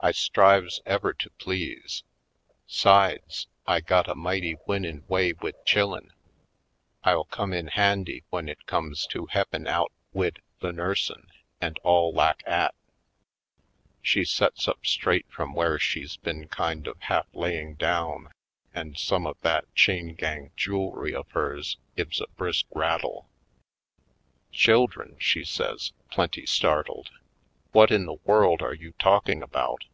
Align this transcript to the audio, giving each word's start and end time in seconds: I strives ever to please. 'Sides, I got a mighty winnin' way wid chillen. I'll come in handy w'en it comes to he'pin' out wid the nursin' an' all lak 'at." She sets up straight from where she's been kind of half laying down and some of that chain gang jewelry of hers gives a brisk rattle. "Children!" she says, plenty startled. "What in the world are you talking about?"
I 0.00 0.10
strives 0.12 0.82
ever 0.84 1.14
to 1.14 1.30
please. 1.38 2.02
'Sides, 2.66 3.46
I 3.66 3.80
got 3.80 4.06
a 4.06 4.14
mighty 4.14 4.58
winnin' 4.66 5.02
way 5.08 5.32
wid 5.32 5.54
chillen. 5.64 6.12
I'll 7.04 7.24
come 7.24 7.54
in 7.54 7.68
handy 7.68 8.22
w'en 8.30 8.46
it 8.50 8.66
comes 8.66 9.06
to 9.12 9.24
he'pin' 9.32 9.66
out 9.66 9.92
wid 10.12 10.42
the 10.60 10.72
nursin' 10.74 11.28
an' 11.62 11.76
all 11.84 12.12
lak 12.12 12.42
'at." 12.46 12.74
She 14.02 14.26
sets 14.26 14.68
up 14.68 14.84
straight 14.84 15.24
from 15.30 15.54
where 15.54 15.78
she's 15.78 16.18
been 16.18 16.48
kind 16.48 16.86
of 16.86 17.00
half 17.00 17.26
laying 17.32 17.74
down 17.74 18.28
and 18.74 18.98
some 18.98 19.26
of 19.26 19.40
that 19.40 19.74
chain 19.74 20.12
gang 20.14 20.50
jewelry 20.54 21.14
of 21.14 21.30
hers 21.30 21.78
gives 21.96 22.20
a 22.20 22.26
brisk 22.26 22.66
rattle. 22.74 23.26
"Children!" 24.52 25.16
she 25.18 25.44
says, 25.46 25.92
plenty 26.10 26.44
startled. 26.44 27.08
"What 27.72 27.90
in 27.90 28.04
the 28.04 28.18
world 28.24 28.60
are 28.60 28.74
you 28.74 28.92
talking 28.98 29.42
about?" 29.42 29.84